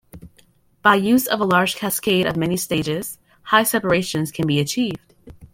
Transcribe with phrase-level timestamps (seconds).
[0.81, 5.13] By use of a large cascade of many stages, high separations can be achieved.